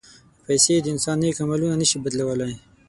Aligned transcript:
پېسې 0.45 0.75
د 0.81 0.87
انسان 0.93 1.17
نیک 1.21 1.37
عملونه 1.45 1.75
نه 1.81 1.85
شي 1.89 1.97
بدلولی. 2.03 2.53